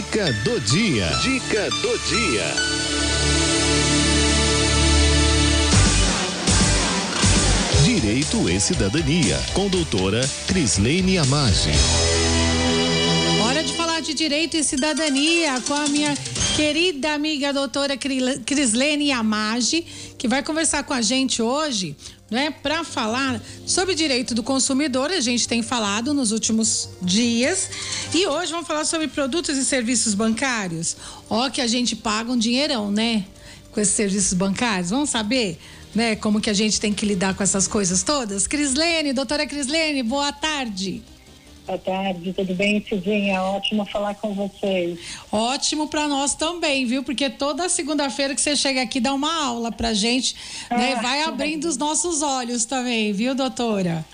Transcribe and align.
Dica 0.00 0.32
do 0.44 0.58
dia. 0.60 1.10
Dica 1.22 1.68
do 1.68 1.98
dia. 2.08 2.54
Direito 7.84 8.48
e 8.48 8.58
Cidadania, 8.58 9.38
com 9.52 9.68
doutora 9.68 10.26
Crislene 10.46 11.18
Amage. 11.18 11.72
Hora 13.44 13.62
de 13.62 13.74
falar 13.74 14.00
de 14.00 14.14
direito 14.14 14.56
e 14.56 14.64
cidadania 14.64 15.60
com 15.68 15.74
a 15.74 15.86
minha 15.88 16.16
querida 16.60 17.14
amiga 17.14 17.54
doutora 17.54 17.96
Crislene 17.96 19.10
Amage, 19.12 19.80
que 20.18 20.28
vai 20.28 20.42
conversar 20.42 20.82
com 20.82 20.92
a 20.92 21.00
gente 21.00 21.40
hoje 21.40 21.96
né, 22.30 22.50
para 22.50 22.84
falar 22.84 23.40
sobre 23.66 23.94
direito 23.94 24.34
do 24.34 24.42
consumidor. 24.42 25.10
A 25.10 25.20
gente 25.20 25.48
tem 25.48 25.62
falado 25.62 26.12
nos 26.12 26.32
últimos 26.32 26.90
dias 27.00 27.70
e 28.12 28.26
hoje 28.26 28.52
vamos 28.52 28.66
falar 28.66 28.84
sobre 28.84 29.08
produtos 29.08 29.56
e 29.56 29.64
serviços 29.64 30.12
bancários. 30.12 30.98
Ó, 31.30 31.48
que 31.48 31.62
a 31.62 31.66
gente 31.66 31.96
paga 31.96 32.30
um 32.30 32.36
dinheirão, 32.36 32.92
né? 32.92 33.24
Com 33.72 33.80
esses 33.80 33.94
serviços 33.94 34.34
bancários. 34.34 34.90
Vamos 34.90 35.08
saber, 35.08 35.58
né, 35.94 36.14
como 36.14 36.42
que 36.42 36.50
a 36.50 36.54
gente 36.54 36.78
tem 36.78 36.92
que 36.92 37.06
lidar 37.06 37.34
com 37.34 37.42
essas 37.42 37.66
coisas 37.66 38.02
todas? 38.02 38.46
Crislene, 38.46 39.14
doutora 39.14 39.46
Crislene, 39.46 40.02
boa 40.02 40.30
tarde. 40.30 41.02
Boa 41.70 41.78
tarde, 41.78 42.32
tudo 42.32 42.52
bem, 42.52 42.84
Cidinha? 42.84 43.40
Ótimo 43.40 43.84
falar 43.84 44.16
com 44.16 44.34
vocês. 44.34 44.98
Ótimo 45.30 45.86
para 45.86 46.08
nós 46.08 46.34
também, 46.34 46.84
viu? 46.84 47.04
Porque 47.04 47.30
toda 47.30 47.68
segunda-feira 47.68 48.34
que 48.34 48.40
você 48.40 48.56
chega 48.56 48.82
aqui 48.82 48.98
dá 48.98 49.14
uma 49.14 49.32
aula 49.44 49.70
pra 49.70 49.94
gente, 49.94 50.34
ah, 50.68 50.76
né? 50.76 50.96
Vai 51.00 51.22
abrindo 51.22 51.66
os 51.66 51.76
nossos 51.76 52.22
olhos 52.22 52.64
também, 52.64 53.12
viu, 53.12 53.36
doutora? 53.36 54.04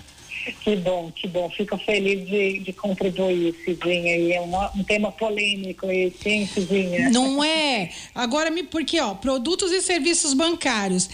Que 0.61 0.75
bom, 0.75 1.11
que 1.11 1.27
bom. 1.27 1.49
Fico 1.49 1.79
feliz 1.79 2.27
de, 2.27 2.59
de 2.59 2.73
contribuir, 2.73 3.55
Cidinha. 3.65 4.15
E 4.15 4.33
é 4.33 4.39
uma, 4.39 4.71
um 4.75 4.83
tema 4.83 5.11
polêmico 5.11 5.89
esse, 5.89 6.29
hein, 6.29 6.45
Cidinha? 6.45 7.09
Não 7.09 7.43
é? 7.43 7.89
Agora, 8.13 8.51
me 8.51 8.61
porque, 8.61 8.99
ó, 8.99 9.15
produtos 9.15 9.71
e 9.71 9.81
serviços 9.81 10.35
bancários. 10.35 11.09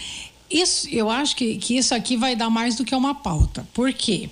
Isso, 0.50 0.88
eu 0.90 1.08
acho 1.08 1.36
que, 1.36 1.56
que 1.56 1.76
isso 1.78 1.94
aqui 1.94 2.18
vai 2.18 2.36
dar 2.36 2.50
mais 2.50 2.76
do 2.76 2.84
que 2.84 2.94
uma 2.94 3.14
pauta. 3.14 3.66
Por 3.72 3.92
quê? 3.94 4.28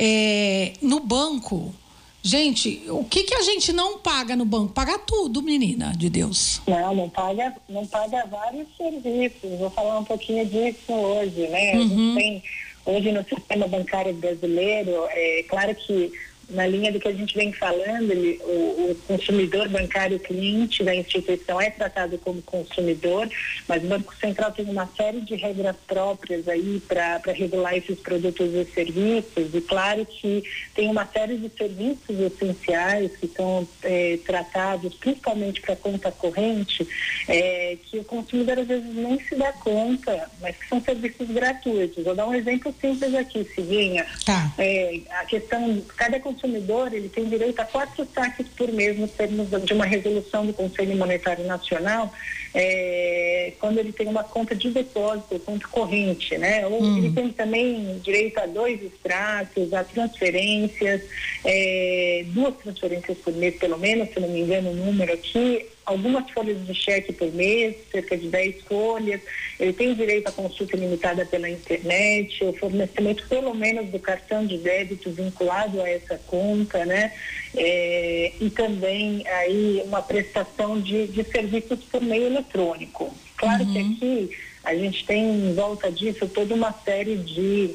É, 0.00 0.74
no 0.80 1.00
banco, 1.00 1.74
gente, 2.22 2.84
o 2.88 3.02
que, 3.02 3.24
que 3.24 3.34
a 3.34 3.42
gente 3.42 3.72
não 3.72 3.98
paga 3.98 4.36
no 4.36 4.44
banco? 4.44 4.72
Paga 4.72 4.96
tudo, 4.96 5.42
menina 5.42 5.92
de 5.96 6.08
Deus. 6.08 6.62
Não, 6.68 6.94
não 6.94 7.08
paga, 7.10 7.56
não 7.68 7.84
paga 7.84 8.24
vários 8.26 8.68
serviços. 8.76 9.58
Vou 9.58 9.70
falar 9.70 9.98
um 9.98 10.04
pouquinho 10.04 10.46
disso 10.46 10.92
hoje, 10.92 11.48
né? 11.48 11.72
Uhum. 11.72 11.78
A 11.78 11.82
gente 11.82 11.94
uhum. 11.94 12.14
tem 12.14 12.42
hoje 12.86 13.12
no 13.12 13.24
sistema 13.24 13.66
bancário 13.66 14.14
brasileiro, 14.14 14.92
é 15.10 15.44
claro 15.48 15.74
que 15.74 16.12
na 16.48 16.66
linha 16.66 16.90
do 16.90 16.98
que 16.98 17.08
a 17.08 17.12
gente 17.12 17.34
vem 17.34 17.52
falando, 17.52 18.10
ele, 18.10 18.40
o, 18.42 18.90
o, 18.90 18.98
consumidor 19.06 19.68
bancário 19.68 20.18
cliente 20.18 20.82
da 20.82 20.94
instituição 20.94 21.60
é 21.60 21.70
tratado 21.70 22.16
como 22.18 22.40
consumidor, 22.42 23.28
mas 23.66 23.84
o 23.84 23.86
Banco 23.86 24.14
Central 24.16 24.52
tem 24.52 24.64
uma 24.64 24.88
série 24.96 25.20
de 25.20 25.34
regras 25.34 25.76
próprias 25.86 26.48
aí 26.48 26.80
para 26.88 27.20
regular 27.32 27.76
esses 27.76 27.98
produtos 27.98 28.54
e 28.54 28.64
serviços, 28.72 29.54
e 29.54 29.60
claro 29.60 30.06
que 30.06 30.42
tem 30.74 30.88
uma 30.88 31.06
série 31.06 31.36
de 31.36 31.50
serviços 31.50 32.18
essenciais 32.18 33.16
que 33.16 33.28
são 33.28 33.68
é, 33.82 34.18
tratados 34.24 34.94
principalmente 34.94 35.60
para 35.60 35.76
conta 35.76 36.10
corrente, 36.10 36.86
é, 37.28 37.76
que 37.84 37.98
o 37.98 38.04
consumidor 38.04 38.58
às 38.58 38.66
vezes 38.66 38.94
nem 38.94 39.20
se 39.20 39.34
dá 39.34 39.52
conta, 39.52 40.30
mas 40.40 40.56
que 40.56 40.68
são 40.68 40.80
serviços 40.80 41.28
gratuitos. 41.28 42.04
Vou 42.04 42.14
dar 42.14 42.26
um 42.26 42.34
exemplo 42.34 42.74
simples 42.80 43.14
aqui, 43.14 43.44
Ciguinha. 43.54 44.06
Tá. 44.24 44.52
É, 44.58 45.00
a 45.10 45.24
questão, 45.24 45.82
cada 45.96 46.18
consumidor 46.38 46.92
ele 46.94 47.08
tem 47.08 47.24
direito 47.24 47.58
a 47.60 47.64
quatro 47.64 48.06
saques 48.14 48.46
por 48.56 48.70
mês 48.72 48.98
nos 48.98 49.10
termos 49.10 49.48
de 49.64 49.72
uma 49.72 49.84
resolução 49.84 50.46
do 50.46 50.52
Conselho 50.52 50.96
Monetário 50.96 51.44
Nacional, 51.44 52.12
é, 52.54 53.52
quando 53.58 53.78
ele 53.78 53.92
tem 53.92 54.06
uma 54.06 54.24
conta 54.24 54.54
de 54.54 54.70
depósito, 54.70 55.38
conta 55.40 55.66
corrente, 55.68 56.38
né? 56.38 56.66
Ou 56.66 56.82
hum. 56.82 56.98
ele 56.98 57.12
tem 57.12 57.30
também 57.30 57.98
direito 58.02 58.38
a 58.38 58.46
dois 58.46 58.82
extratos, 58.82 59.72
a 59.74 59.84
transferências, 59.84 61.02
é, 61.44 62.24
duas 62.28 62.56
transferências 62.56 63.18
por 63.18 63.34
mês, 63.34 63.56
pelo 63.56 63.78
menos, 63.78 64.08
se 64.08 64.20
não 64.20 64.28
me 64.28 64.40
engano 64.40 64.70
o 64.70 64.74
número 64.74 65.12
aqui, 65.12 65.66
algumas 65.88 66.30
folhas 66.30 66.66
de 66.66 66.74
cheque 66.74 67.12
por 67.14 67.32
mês, 67.32 67.74
cerca 67.90 68.16
de 68.16 68.28
10 68.28 68.62
folhas. 68.62 69.20
Ele 69.58 69.72
tem 69.72 69.94
direito 69.94 70.28
à 70.28 70.32
consulta 70.32 70.76
limitada 70.76 71.24
pela 71.24 71.48
internet, 71.48 72.44
o 72.44 72.52
fornecimento 72.52 73.26
pelo 73.26 73.54
menos 73.54 73.88
do 73.88 73.98
cartão 73.98 74.46
de 74.46 74.58
débito 74.58 75.10
vinculado 75.10 75.80
a 75.80 75.88
essa 75.88 76.18
conta, 76.26 76.84
né? 76.84 77.12
É, 77.56 78.32
e 78.38 78.50
também 78.50 79.26
aí 79.26 79.82
uma 79.86 80.02
prestação 80.02 80.78
de, 80.78 81.06
de 81.06 81.24
serviços 81.24 81.80
por 81.84 82.02
meio 82.02 82.26
eletrônico. 82.26 83.12
Claro 83.36 83.64
uhum. 83.64 83.72
que 83.72 83.78
aqui 83.78 84.30
a 84.64 84.74
gente 84.74 85.06
tem 85.06 85.24
em 85.24 85.54
volta 85.54 85.90
disso 85.90 86.28
toda 86.28 86.54
uma 86.54 86.72
série 86.84 87.16
de 87.16 87.74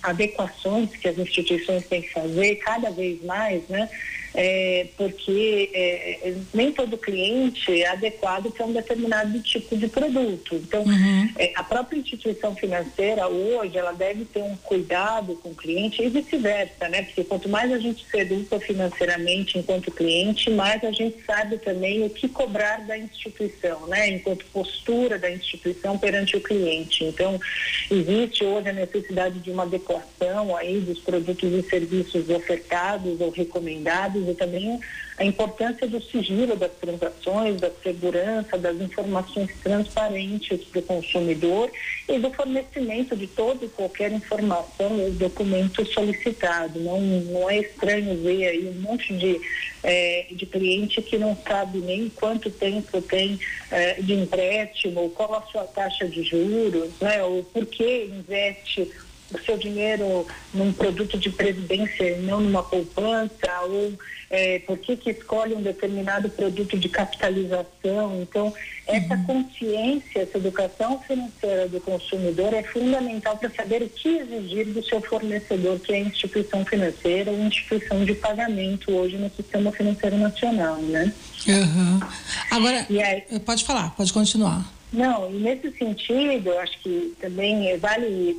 adequações 0.00 0.90
que 0.90 1.08
as 1.08 1.18
instituições 1.18 1.86
têm 1.86 2.02
que 2.02 2.12
fazer 2.12 2.56
cada 2.56 2.90
vez 2.90 3.22
mais, 3.24 3.66
né? 3.68 3.88
É, 4.34 4.86
porque 4.96 5.70
é, 5.72 6.28
é, 6.28 6.34
nem 6.54 6.72
todo 6.72 6.96
cliente 6.96 7.82
é 7.82 7.88
adequado 7.88 8.50
para 8.50 8.66
um 8.66 8.72
determinado 8.72 9.38
tipo 9.40 9.76
de 9.76 9.88
produto. 9.88 10.54
Então, 10.54 10.82
uhum. 10.82 11.28
é, 11.38 11.52
a 11.54 11.62
própria 11.62 11.98
instituição 11.98 12.54
financeira 12.54 13.28
hoje 13.28 13.76
ela 13.76 13.92
deve 13.92 14.24
ter 14.24 14.42
um 14.42 14.56
cuidado 14.56 15.34
com 15.36 15.50
o 15.50 15.54
cliente 15.54 16.02
e 16.02 16.08
vice-versa, 16.08 16.88
né? 16.88 17.02
Porque 17.02 17.24
quanto 17.24 17.48
mais 17.48 17.70
a 17.72 17.78
gente 17.78 18.04
se 18.08 18.18
educa 18.18 18.58
financeiramente 18.58 19.58
enquanto 19.58 19.90
cliente, 19.90 20.50
mais 20.50 20.82
a 20.82 20.90
gente 20.90 21.22
sabe 21.24 21.58
também 21.58 22.04
o 22.04 22.10
que 22.10 22.28
cobrar 22.28 22.78
da 22.86 22.96
instituição, 22.96 23.86
né? 23.86 24.08
Enquanto 24.08 24.44
postura 24.46 25.18
da 25.18 25.30
instituição 25.30 25.98
perante 25.98 26.36
o 26.36 26.40
cliente. 26.40 27.04
Então, 27.04 27.38
existe 27.90 28.44
hoje 28.44 28.68
a 28.68 28.72
necessidade 28.72 29.38
de 29.40 29.50
uma 29.50 29.64
adequação 29.64 30.56
aí 30.56 30.80
dos 30.80 30.98
produtos 31.00 31.52
e 31.52 31.62
serviços 31.68 32.28
ofertados 32.30 33.20
ou 33.20 33.30
recomendados 33.30 34.21
e 34.30 34.34
também 34.34 34.80
a 35.18 35.24
importância 35.24 35.86
do 35.86 36.00
sigilo 36.02 36.56
das 36.56 36.72
transações, 36.72 37.60
da 37.60 37.70
segurança, 37.82 38.56
das 38.58 38.80
informações 38.80 39.50
transparentes 39.62 40.64
para 40.64 40.80
o 40.80 40.82
consumidor 40.82 41.70
e 42.08 42.18
do 42.18 42.30
fornecimento 42.30 43.16
de 43.16 43.26
toda 43.26 43.64
e 43.64 43.68
qualquer 43.68 44.12
informação 44.12 45.00
ou 45.00 45.10
documento 45.12 45.84
solicitado. 45.86 46.80
Não, 46.80 47.00
não 47.00 47.50
é 47.50 47.58
estranho 47.58 48.16
ver 48.22 48.46
aí 48.46 48.68
um 48.68 48.80
monte 48.80 49.12
de, 49.16 49.40
é, 49.82 50.26
de 50.30 50.46
cliente 50.46 51.02
que 51.02 51.18
não 51.18 51.36
sabe 51.46 51.78
nem 51.78 52.08
quanto 52.08 52.50
tempo 52.50 53.00
tem 53.02 53.38
é, 53.70 53.94
de 54.00 54.14
empréstimo, 54.14 55.10
qual 55.10 55.34
a 55.34 55.42
sua 55.42 55.64
taxa 55.64 56.08
de 56.08 56.22
juros, 56.22 56.90
né, 57.00 57.22
ou 57.22 57.42
por 57.44 57.66
que 57.66 58.04
investe 58.04 58.90
o 59.38 59.44
seu 59.44 59.56
dinheiro 59.56 60.26
num 60.52 60.72
produto 60.72 61.18
de 61.18 61.30
previdência 61.30 62.10
e 62.10 62.22
não 62.22 62.40
numa 62.40 62.62
poupança, 62.62 63.60
ou 63.68 63.92
é, 64.30 64.58
por 64.60 64.78
que, 64.78 64.96
que 64.96 65.10
escolhe 65.10 65.54
um 65.54 65.62
determinado 65.62 66.28
produto 66.30 66.78
de 66.78 66.88
capitalização. 66.88 68.22
Então, 68.22 68.52
essa 68.86 69.14
uhum. 69.14 69.24
consciência, 69.24 70.22
essa 70.22 70.38
educação 70.38 70.98
financeira 71.00 71.68
do 71.68 71.80
consumidor 71.80 72.54
é 72.54 72.62
fundamental 72.62 73.36
para 73.36 73.50
saber 73.50 73.82
o 73.82 73.88
que 73.88 74.08
exigir 74.08 74.66
do 74.68 74.82
seu 74.82 75.00
fornecedor, 75.02 75.78
que 75.80 75.92
é 75.92 75.96
a 75.96 76.00
instituição 76.00 76.64
financeira 76.64 77.30
ou 77.30 77.38
instituição 77.38 78.04
de 78.04 78.14
pagamento 78.14 78.90
hoje 78.92 79.18
no 79.18 79.30
sistema 79.30 79.70
financeiro 79.70 80.16
nacional, 80.16 80.76
né? 80.76 81.12
Uhum. 81.46 82.00
Agora, 82.50 82.86
aí, 82.88 83.40
pode 83.40 83.64
falar, 83.64 83.94
pode 83.94 84.12
continuar. 84.12 84.81
Não, 84.92 85.30
e 85.30 85.38
nesse 85.38 85.70
sentido, 85.78 86.50
eu 86.50 86.60
acho 86.60 86.78
que 86.80 87.16
também 87.18 87.78
vale 87.78 88.36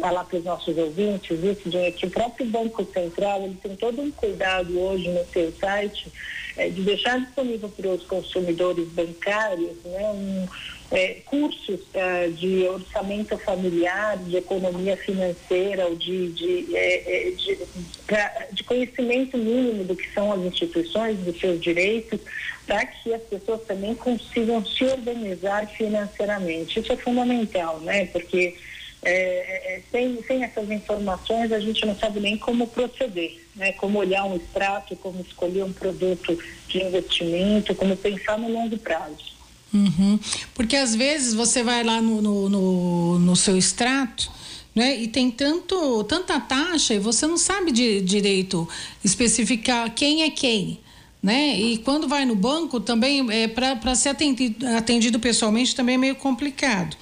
falar 0.00 0.24
para 0.24 0.38
os 0.38 0.44
nossos 0.44 0.78
ouvintes 0.78 1.42
isso, 1.42 1.68
de 1.68 1.90
que 1.92 2.06
o 2.06 2.10
próprio 2.10 2.46
Banco 2.46 2.86
Central 2.92 3.42
ele 3.42 3.58
tem 3.60 3.74
todo 3.74 4.00
um 4.00 4.12
cuidado 4.12 4.78
hoje 4.78 5.08
no 5.08 5.26
seu 5.32 5.52
site 5.58 6.12
é, 6.56 6.68
de 6.68 6.82
deixar 6.82 7.18
disponível 7.18 7.68
para 7.70 7.88
os 7.88 8.04
consumidores 8.04 8.86
bancários 8.90 9.76
né, 9.84 10.10
um, 10.10 10.46
é, 10.90 11.20
cursos 11.26 11.80
é, 11.94 12.28
de 12.28 12.64
orçamento 12.64 13.38
familiar, 13.38 14.18
de 14.18 14.36
economia 14.36 14.96
financeira, 14.96 15.86
ou 15.86 15.94
de, 15.94 16.32
de, 16.32 16.76
é, 16.76 17.28
é, 17.28 17.30
de, 17.30 17.58
pra, 18.06 18.46
de, 18.50 18.64
conhecimento 18.64 19.38
mínimo 19.38 19.84
do 19.84 19.94
que 19.94 20.12
são 20.12 20.32
as 20.32 20.40
instituições, 20.40 21.18
dos 21.20 21.38
seus 21.38 21.60
direitos, 21.60 22.20
para 22.66 22.84
que 22.86 23.14
as 23.14 23.22
pessoas 23.22 23.62
também 23.62 23.94
consigam 23.94 24.64
se 24.64 24.84
organizar 24.84 25.68
financeiramente. 25.68 26.80
Isso 26.80 26.92
é 26.92 26.96
fundamental, 26.96 27.78
né? 27.80 28.06
Porque 28.06 28.56
é, 29.02 29.76
é, 29.76 29.82
sem, 29.92 30.20
sem 30.24 30.42
essas 30.42 30.70
informações 30.70 31.52
a 31.52 31.60
gente 31.60 31.86
não 31.86 31.96
sabe 31.96 32.20
nem 32.20 32.36
como 32.36 32.66
proceder, 32.66 33.40
né? 33.54 33.72
Como 33.72 33.98
olhar 33.98 34.24
um 34.24 34.36
extrato, 34.36 34.96
como 34.96 35.20
escolher 35.20 35.62
um 35.62 35.72
produto 35.72 36.36
de 36.66 36.82
investimento, 36.82 37.76
como 37.76 37.96
pensar 37.96 38.36
no 38.38 38.50
longo 38.50 38.76
prazo. 38.76 39.29
Uhum. 39.72 40.18
Porque 40.54 40.76
às 40.76 40.94
vezes 40.94 41.34
você 41.34 41.62
vai 41.62 41.84
lá 41.84 42.00
no, 42.02 42.20
no, 42.20 42.48
no, 42.48 43.18
no 43.18 43.36
seu 43.36 43.56
extrato. 43.56 44.30
Né? 44.74 45.00
E 45.00 45.08
tem 45.08 45.30
tanto, 45.30 46.04
tanta 46.04 46.38
taxa 46.38 46.94
e 46.94 46.98
você 46.98 47.26
não 47.26 47.36
sabe 47.36 47.72
de, 47.72 48.00
direito 48.00 48.68
especificar 49.04 49.92
quem 49.92 50.22
é 50.22 50.30
quem. 50.30 50.78
né? 51.22 51.58
E 51.58 51.78
quando 51.78 52.06
vai 52.08 52.24
no 52.24 52.36
banco 52.36 52.80
também 52.80 53.26
é 53.30 53.48
para 53.48 53.94
ser 53.94 54.10
atendido, 54.10 54.66
atendido 54.68 55.18
pessoalmente 55.18 55.74
também 55.74 55.96
é 55.96 55.98
meio 55.98 56.14
complicado. 56.14 56.96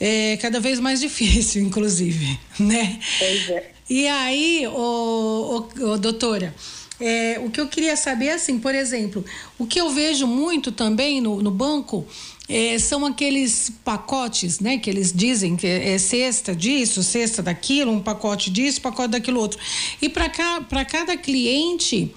É 0.00 0.36
cada 0.38 0.58
vez 0.58 0.80
mais 0.80 1.00
difícil, 1.04 1.62
inclusive, 1.62 2.38
né? 2.58 2.98
Pois 3.18 3.48
é. 3.50 3.70
E 3.88 4.08
aí, 4.08 4.66
ô, 4.66 5.68
ô, 5.78 5.84
ô 5.90 5.98
doutora, 5.98 6.54
é, 7.00 7.40
o 7.44 7.50
que 7.50 7.60
eu 7.60 7.66
queria 7.66 7.96
saber, 7.96 8.30
assim, 8.30 8.58
por 8.58 8.74
exemplo, 8.74 9.24
o 9.58 9.66
que 9.66 9.80
eu 9.80 9.90
vejo 9.90 10.26
muito 10.26 10.70
também 10.70 11.20
no, 11.20 11.42
no 11.42 11.50
banco 11.50 12.06
é, 12.48 12.78
são 12.78 13.04
aqueles 13.04 13.72
pacotes, 13.84 14.60
né? 14.60 14.78
Que 14.78 14.90
eles 14.90 15.12
dizem 15.12 15.56
que 15.56 15.66
é 15.66 15.98
cesta 15.98 16.54
disso, 16.54 17.02
cesta 17.02 17.42
daquilo, 17.42 17.90
um 17.90 18.00
pacote 18.00 18.50
disso, 18.50 18.80
pacote 18.80 19.08
daquilo 19.10 19.40
outro. 19.40 19.58
E 20.00 20.08
para 20.08 20.84
cada 20.84 21.16
cliente, 21.16 22.14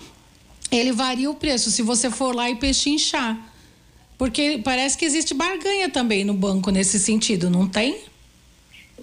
ele 0.71 0.91
varia 0.91 1.29
o 1.29 1.35
preço, 1.35 1.71
se 1.71 1.81
você 1.81 2.11
for 2.11 2.35
lá 2.35 2.49
e 2.49 2.55
pechinchar. 2.55 3.53
Porque 4.17 4.59
parece 4.63 4.97
que 4.97 5.05
existe 5.05 5.33
barganha 5.33 5.89
também 5.89 6.23
no 6.23 6.33
banco 6.33 6.71
nesse 6.71 6.99
sentido, 6.99 7.49
não 7.49 7.67
tem? 7.67 7.97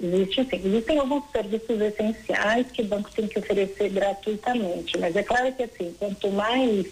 Existe 0.00 0.44
sim. 0.44 0.60
Existem 0.64 0.98
alguns 0.98 1.24
serviços 1.30 1.80
essenciais 1.80 2.66
que 2.72 2.82
o 2.82 2.86
banco 2.86 3.10
tem 3.12 3.28
que 3.28 3.38
oferecer 3.38 3.90
gratuitamente, 3.90 4.98
mas 4.98 5.14
é 5.14 5.22
claro 5.22 5.52
que 5.52 5.62
assim, 5.62 5.94
quanto 5.98 6.30
mais 6.30 6.86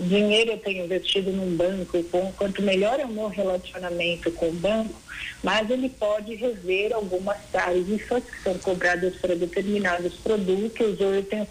dinheiro 0.00 0.52
eu 0.52 0.58
tenho 0.58 0.84
investido 0.84 1.32
num 1.32 1.56
banco, 1.56 1.98
quanto 2.36 2.62
melhor 2.62 3.00
é 3.00 3.04
o 3.04 3.08
meu 3.08 3.28
relacionamento 3.28 4.30
com 4.32 4.48
o 4.48 4.52
banco, 4.52 4.94
mas 5.42 5.70
ele 5.70 5.88
pode 5.88 6.34
rever 6.34 6.92
algumas 6.92 7.38
tarifas 7.52 8.22
que 8.24 8.42
são 8.42 8.54
cobradas 8.58 9.14
para 9.16 9.34
determinados 9.34 10.14
produtos, 10.14 11.00
ou 11.00 11.14
eu 11.14 11.22
tenho 11.22 11.46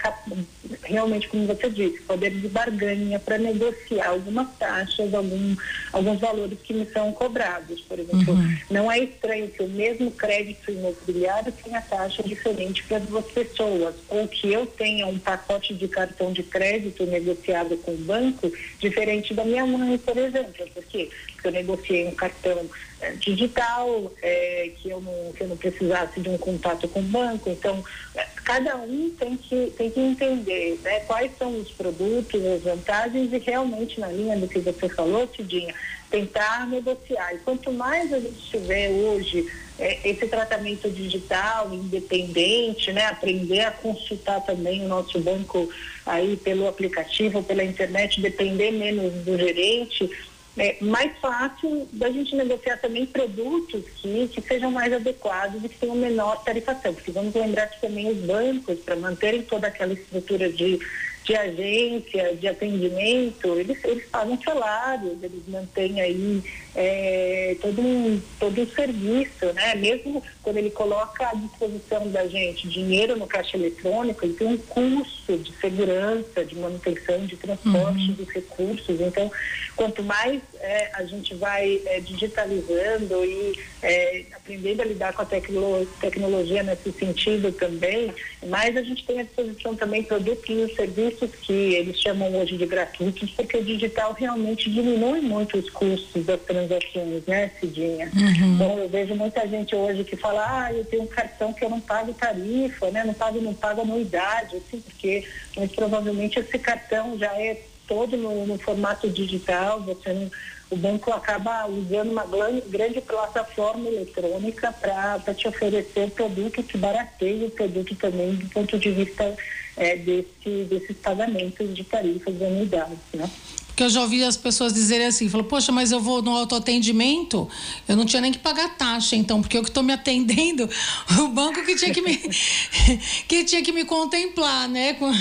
realmente, 0.84 1.28
como 1.28 1.48
você 1.48 1.69
disse, 1.69 2.02
poder 2.02 2.31
de 2.31 2.48
barganha 2.48 3.19
para 3.19 3.38
negociar 3.38 4.10
algumas 4.10 4.48
taxas, 4.58 5.14
algum, 5.14 5.56
alguns 5.94 6.19
valores 6.19 6.58
que 6.64 6.74
me 6.74 6.86
são 6.88 7.12
cobrados. 7.12 7.81
Por 7.81 8.00
exemplo, 8.00 8.34
uhum. 8.34 8.58
não 8.69 8.92
é 8.92 9.00
estranho 9.00 9.48
que 9.50 9.64
o 9.64 9.69
mesmo 9.69 10.12
crédito 10.12 10.72
imobiliário 10.72 11.52
tenha 11.64 11.81
taxa 11.81 12.24
diferente 12.24 12.84
para 12.84 13.00
duas 13.00 13.25
pessoas, 13.25 13.96
ou 14.10 14.28
que 14.28 14.52
eu 14.52 14.66
tenha 14.66 15.08
um 15.08 15.19
pacote 15.19 15.74
de 15.74 15.88
cartão 15.88 16.31
de 16.31 16.44
crédito 16.44 17.06
negociado 17.06 17.78
com 17.78 17.92
o 17.92 17.98
banco 17.98 18.52
diferente 18.80 19.34
da 19.34 19.46
minha 19.46 19.66
mãe, 19.66 19.98
por 19.98 20.18
exemplo. 20.18 20.68
Porque 20.74 21.10
eu 21.47 21.51
negociei 21.51 22.07
um 22.07 22.15
cartão 22.15 22.69
é, 22.99 23.11
digital, 23.11 24.11
é, 24.21 24.71
que, 24.77 24.89
eu 24.89 25.01
não, 25.01 25.31
que 25.33 25.41
eu 25.41 25.47
não 25.47 25.57
precisasse 25.57 26.19
de 26.19 26.29
um 26.29 26.38
contato 26.38 26.88
com 26.88 26.99
o 26.99 27.03
banco. 27.03 27.49
Então, 27.49 27.83
é, 28.15 28.25
cada 28.44 28.75
um 28.77 29.09
tem 29.11 29.38
que, 29.38 29.73
tem 29.77 29.91
que 29.91 29.99
entender 29.99 30.79
né, 30.83 31.01
quais 31.01 31.31
são 31.38 31.59
os 31.59 31.71
produtos, 31.71 32.44
as 32.45 32.63
vantagens 32.63 33.31
e 33.31 33.38
realmente 33.38 33.99
na 33.99 34.07
linha 34.07 34.38
do 34.38 34.47
que 34.47 34.59
você 34.59 34.89
falou, 34.89 35.27
Tidinha, 35.27 35.73
tentar 36.09 36.67
negociar. 36.67 37.33
E 37.35 37.39
quanto 37.39 37.71
mais 37.71 38.11
a 38.11 38.19
gente 38.19 38.39
tiver 38.49 38.89
hoje 38.89 39.45
é, 39.79 40.09
esse 40.09 40.25
tratamento 40.27 40.89
digital, 40.89 41.71
independente, 41.73 42.91
né, 42.91 43.05
aprender 43.05 43.61
a 43.61 43.71
consultar 43.71 44.41
também 44.41 44.83
o 44.83 44.88
nosso 44.88 45.19
banco 45.19 45.69
aí 46.05 46.35
pelo 46.38 46.67
aplicativo, 46.67 47.44
pela 47.44 47.63
internet, 47.63 48.21
depender 48.21 48.71
menos 48.71 49.13
do 49.23 49.38
gerente, 49.38 50.09
é 50.57 50.77
mais 50.81 51.18
fácil 51.19 51.88
da 51.94 52.09
gente 52.09 52.36
negociar 52.36 52.77
também 52.77 53.06
produtos 53.06 53.83
que, 53.95 54.27
que 54.27 54.42
sejam 54.42 54.71
mais 54.71 54.92
adequados 54.92 55.63
e 55.63 55.69
que 55.69 55.77
tenham 55.77 55.95
menor 55.95 56.44
tarifação. 56.44 56.94
Porque 56.94 57.12
vamos 57.12 57.33
lembrar 57.33 57.68
que 57.68 57.81
também 57.81 58.09
os 58.09 58.18
bancos, 58.18 58.80
para 58.80 58.95
manterem 58.95 59.44
toda 59.44 59.68
aquela 59.68 59.94
estrutura 59.94 60.51
de 60.51 60.80
de 61.27 61.36
agência, 61.36 62.36
de 62.38 62.48
atendimento, 62.48 63.59
eles, 63.59 63.77
eles 63.83 64.06
pagam 64.06 64.39
salários, 64.42 65.21
eles 65.21 65.45
mantêm 65.45 66.00
aí 66.00 66.42
é, 66.74 67.57
todo, 67.62 67.81
um, 67.81 68.21
todo 68.39 68.62
um 68.62 68.68
serviço, 68.68 69.45
né? 69.54 69.75
Mesmo 69.75 70.24
quando 70.42 70.56
ele 70.56 70.69
coloca 70.69 71.27
à 71.27 71.33
disposição 71.33 72.07
da 72.12 72.25
gente 72.27 72.69
dinheiro 72.69 73.18
no 73.18 73.27
caixa 73.27 73.57
eletrônico, 73.57 74.24
ele 74.24 74.36
tem 74.36 74.48
um 74.48 74.57
custo 74.57 75.38
de 75.38 75.51
segurança, 75.57 76.45
de 76.45 76.56
manutenção, 76.56 77.25
de 77.25 77.36
transporte 77.36 78.09
uhum. 78.09 78.13
dos 78.13 78.30
recursos. 78.30 79.01
Então, 79.01 79.30
quanto 79.77 80.03
mais 80.03 80.41
é, 80.59 80.89
a 80.95 81.03
gente 81.06 81.35
vai 81.35 81.79
é, 81.85 82.00
digitalizando 82.01 83.24
e 83.24 83.57
é, 83.83 84.25
aprendendo 84.35 84.81
a 84.81 84.85
lidar 84.85 85.13
com 85.13 85.21
a 85.21 85.25
tecno 85.25 85.85
tecnologia 86.01 86.63
nesse 86.63 86.91
sentido 86.91 87.51
também, 87.51 88.12
mais 88.47 88.75
a 88.75 88.81
gente 88.81 89.06
tem 89.06 89.19
à 89.19 89.24
disposição 89.24 89.75
também 89.75 90.01
produtos 90.01 90.50
e 90.50 90.75
serviços 90.75 91.29
que 91.44 91.53
eles 91.53 92.01
chamam 92.01 92.35
hoje 92.35 92.57
de 92.57 92.65
gratuitos, 92.65 93.29
porque 93.31 93.57
o 93.57 93.63
digital 93.63 94.13
realmente 94.13 94.69
diminui 94.69 95.21
muito 95.21 95.57
os 95.57 95.69
custos 95.69 96.25
das 96.25 96.41
transações, 96.41 97.23
né, 97.27 97.51
Cidinha? 97.59 98.09
Uhum. 98.15 98.56
Então, 98.56 98.80
eu 98.80 98.89
vejo 98.89 99.13
muita 99.13 99.47
gente 99.47 99.75
hoje 99.75 100.03
que 100.03 100.15
fala, 100.15 100.65
ah, 100.65 100.73
eu 100.73 100.83
tenho 100.85 101.03
um 101.03 101.07
cartão 101.07 101.53
que 101.53 101.63
eu 101.63 101.69
não 101.69 101.80
pago 101.80 102.13
tarifa, 102.13 102.89
né, 102.89 103.03
não 103.03 103.13
pago, 103.13 103.39
não 103.39 103.53
pago 103.53 103.81
anuidade, 103.81 104.57
assim, 104.57 104.81
porque 104.81 105.23
muito 105.56 105.75
provavelmente 105.75 106.39
esse 106.39 106.57
cartão 106.57 107.18
já 107.19 107.31
é 107.39 107.62
todo 107.88 108.18
no, 108.18 108.45
no 108.45 108.57
formato 108.60 109.10
digital, 109.10 109.81
você 109.81 110.13
não 110.13 110.30
o 110.69 110.75
banco 110.75 111.12
acaba 111.12 111.66
usando 111.68 112.12
uma 112.12 112.25
grande 112.25 113.00
plataforma 113.01 113.88
eletrônica 113.88 114.74
para 114.74 115.34
te 115.34 115.48
oferecer 115.48 116.12
produto 116.12 116.62
que 116.62 116.78
barateia 116.78 117.48
o 117.48 117.51
produto 117.51 117.95
também 117.95 118.36
do 118.36 118.50
ponto 118.50 118.78
de 118.78 118.92
vista 118.92 119.36
é, 119.78 119.95
desse, 119.95 120.66
desses 120.66 120.98
pagamentos 120.98 121.74
de 121.74 121.84
tarifas 121.86 122.42
anuidades, 122.42 122.98
né? 123.13 123.30
Que 123.77 123.83
eu 123.83 123.89
já 123.89 124.01
ouvi 124.01 124.24
as 124.24 124.35
pessoas 124.35 124.74
dizerem 124.74 125.06
assim, 125.06 125.29
falou, 125.29 125.45
poxa, 125.45 125.71
mas 125.71 125.91
eu 125.91 126.00
vou 126.00 126.19
no 126.19 126.35
autoatendimento, 126.35 127.47
eu 127.88 127.95
não 127.95 128.07
tinha 128.07 128.19
nem 128.19 128.31
que 128.31 128.39
pagar 128.39 128.75
taxa, 128.75 129.15
então, 129.15 129.39
porque 129.39 129.56
eu 129.56 129.62
que 129.62 129.69
estou 129.69 129.83
me 129.83 129.94
atendendo, 129.94 130.68
o 131.21 131.27
banco 131.27 131.63
que 131.63 131.75
tinha 131.75 131.94
que 131.94 132.01
me 132.01 132.18
que 133.29 133.44
tinha 133.44 133.62
que 133.62 133.71
me 133.71 133.85
contemplar, 133.85 134.68
né, 134.68 134.94
com, 134.95 135.12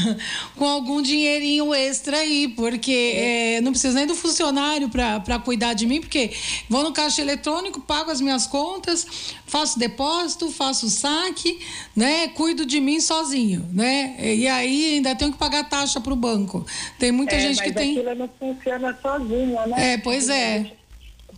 com 0.56 0.64
algum 0.64 1.02
dinheirinho 1.02 1.74
extra 1.74 2.16
aí, 2.16 2.48
porque 2.48 3.12
é, 3.14 3.60
não 3.60 3.72
preciso 3.72 3.94
nem 3.94 4.06
do 4.06 4.14
funcionário 4.14 4.88
para 4.88 5.38
cuidar 5.38 5.74
de 5.74 5.84
mim, 5.84 6.00
porque 6.00 6.32
vou 6.66 6.82
no 6.82 6.92
caixa 6.92 7.20
eletrônico, 7.20 7.78
pago 7.82 8.10
as 8.10 8.22
minhas 8.22 8.46
contas, 8.46 9.06
faço 9.44 9.78
depósito, 9.78 10.50
faço 10.50 10.88
saque, 10.88 11.58
né, 11.94 12.28
cuido 12.28 12.64
de 12.64 12.80
mim 12.80 13.00
sozinho, 13.00 13.68
né, 13.70 14.16
e 14.18 14.48
aí 14.48 14.94
ainda 14.94 15.14
tenho 15.14 15.30
que 15.30 15.36
pagar 15.36 15.68
taxa 15.68 16.00
para 16.00 16.14
o 16.14 16.16
banco. 16.16 16.64
Tem 16.98 17.12
muita 17.12 17.34
é, 17.34 17.40
gente 17.40 17.62
que 17.62 17.70
tem 17.70 17.96
funciona 18.54 18.96
sozinha, 19.00 19.66
né? 19.66 19.94
É, 19.94 19.98
pois 19.98 20.28
é. 20.28 20.70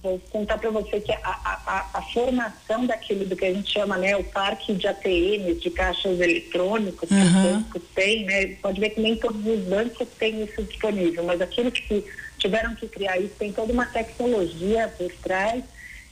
Vou 0.03 0.19
contar 0.31 0.59
para 0.59 0.71
você 0.71 1.01
que 1.01 1.11
a, 1.11 1.19
a, 1.25 1.87
a, 1.95 2.03
formação 2.03 2.87
daquilo 2.87 3.25
do 3.25 3.35
que 3.35 3.45
a 3.45 3.53
gente 3.53 3.73
chama, 3.73 3.97
né, 3.97 4.17
o 4.17 4.23
parque 4.23 4.73
de 4.73 4.87
ATMs, 4.87 5.61
de 5.61 5.71
caixas 5.71 6.21
eletrônicos, 6.21 7.11
uhum. 7.11 7.19
que 7.19 7.25
os 7.25 7.33
bancos 7.33 7.83
têm, 7.97 8.25
né? 8.25 8.47
Pode 8.63 8.81
ver 8.81 8.91
que 8.91 9.01
nem 9.01 9.17
todos 9.17 9.45
os 9.45 9.61
bancos 9.65 10.07
têm 10.17 10.45
isso 10.45 10.63
disponível, 10.63 11.25
mas 11.25 11.41
aquilo 11.41 11.73
que 11.73 12.05
tiveram 12.39 12.77
que 12.77 12.87
criar 12.87 13.19
isso 13.19 13.35
tem 13.39 13.53
toda 13.53 13.73
uma 13.73 13.87
tecnologia 13.87 14.87
por 14.97 15.11
trás 15.15 15.65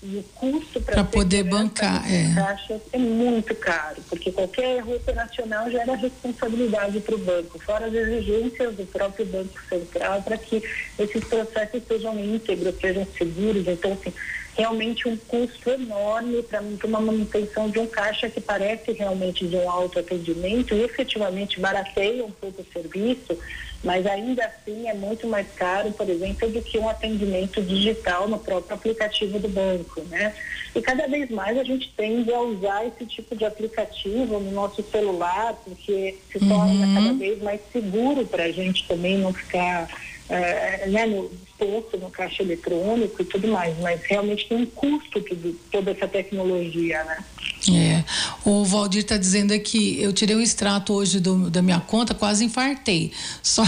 e 0.02 0.18
o 0.18 0.22
custo 0.34 0.80
para 0.80 1.04
poder 1.04 1.42
bancar 1.44 2.04
é. 2.12 2.34
taxa 2.34 2.80
é 2.92 2.98
muito 2.98 3.54
caro, 3.54 4.02
porque 4.08 4.30
qualquer 4.30 4.76
erro 4.76 4.96
operacional 4.96 5.70
gera 5.70 5.96
responsabilidade 5.96 7.00
para 7.00 7.14
o 7.14 7.18
banco, 7.18 7.58
fora 7.58 7.86
as 7.86 7.94
exigências 7.94 8.76
do 8.76 8.84
próprio 8.86 9.24
Banco 9.26 9.58
Central 9.68 10.22
para 10.22 10.36
que 10.36 10.62
esses 10.98 11.24
processos 11.24 11.82
sejam 11.88 12.18
íntegros, 12.18 12.74
sejam 12.78 13.06
seguros. 13.16 13.66
Então, 13.66 13.92
assim, 13.94 14.12
realmente 14.56 15.06
um 15.06 15.16
custo 15.16 15.70
enorme 15.70 16.42
para 16.42 16.62
uma 16.84 17.00
manutenção 17.00 17.68
de 17.68 17.78
um 17.78 17.86
caixa 17.86 18.30
que 18.30 18.40
parece 18.40 18.92
realmente 18.92 19.46
de 19.46 19.54
um 19.54 19.70
alto 19.70 19.98
atendimento 19.98 20.74
e 20.74 20.82
efetivamente 20.82 21.60
barateia 21.60 22.24
um 22.24 22.30
pouco 22.30 22.62
o 22.62 22.72
serviço, 22.72 23.38
mas 23.84 24.06
ainda 24.06 24.44
assim 24.46 24.88
é 24.88 24.94
muito 24.94 25.26
mais 25.26 25.46
caro, 25.54 25.92
por 25.92 26.08
exemplo, 26.08 26.48
do 26.48 26.62
que 26.62 26.78
um 26.78 26.88
atendimento 26.88 27.60
digital 27.60 28.26
no 28.26 28.38
próprio 28.38 28.74
aplicativo 28.74 29.38
do 29.38 29.48
banco, 29.48 30.00
né? 30.08 30.34
E 30.74 30.80
cada 30.80 31.06
vez 31.06 31.30
mais 31.30 31.58
a 31.58 31.64
gente 31.64 31.92
tende 31.94 32.32
a 32.32 32.40
usar 32.40 32.86
esse 32.86 33.04
tipo 33.04 33.36
de 33.36 33.44
aplicativo 33.44 34.40
no 34.40 34.50
nosso 34.52 34.82
celular, 34.90 35.54
porque 35.64 36.18
se 36.32 36.38
torna 36.38 36.86
uhum. 36.86 36.94
cada 36.94 37.12
vez 37.12 37.42
mais 37.42 37.60
seguro 37.72 38.26
para 38.26 38.44
a 38.44 38.52
gente 38.52 38.88
também 38.88 39.18
não 39.18 39.32
ficar 39.32 39.88
é, 40.28 40.88
né, 40.88 41.06
no 41.06 41.30
posto, 41.58 41.96
no 41.96 42.10
caixa 42.10 42.42
eletrônico 42.42 43.22
e 43.22 43.24
tudo 43.24 43.48
mais, 43.48 43.76
mas 43.78 44.00
realmente 44.04 44.48
tem 44.48 44.58
um 44.58 44.66
custo 44.66 45.20
tudo, 45.22 45.58
toda 45.70 45.92
essa 45.92 46.06
tecnologia, 46.06 47.02
né? 47.04 47.24
É, 47.72 48.04
o 48.44 48.64
Valdir 48.64 49.02
está 49.02 49.16
dizendo 49.16 49.52
aqui, 49.52 50.00
eu 50.00 50.12
tirei 50.12 50.36
um 50.36 50.40
extrato 50.40 50.92
hoje 50.92 51.20
do, 51.20 51.50
da 51.50 51.62
minha 51.62 51.80
conta, 51.80 52.14
quase 52.14 52.44
infartei, 52.44 53.12
só, 53.42 53.64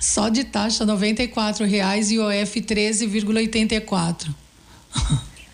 só 0.00 0.28
de 0.28 0.44
taxa 0.44 0.84
R$ 0.84 1.66
reais 1.66 2.10
e 2.10 2.18
OF 2.18 2.60
13,84. 2.60 4.28